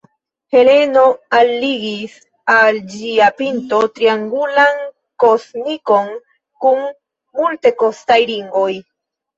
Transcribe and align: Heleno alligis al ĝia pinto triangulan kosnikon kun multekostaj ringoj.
Heleno 0.53 1.03
alligis 1.39 2.15
al 2.55 2.81
ĝia 2.95 3.29
pinto 3.43 3.83
triangulan 3.99 4.83
kosnikon 5.27 6.13
kun 6.67 6.85
multekostaj 7.43 8.23
ringoj. 8.35 8.71